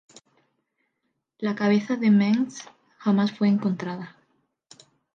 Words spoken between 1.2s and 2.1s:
La cabeza de